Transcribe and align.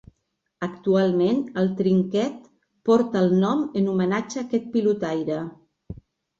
Actualment, 0.67 1.43
el 1.63 1.69
trinquet 1.81 2.49
porta 2.91 3.23
el 3.27 3.37
nom 3.45 3.63
en 3.83 3.95
homenatge 3.95 4.43
a 4.43 4.47
aquest 4.49 4.69
pilotaire. 4.75 5.41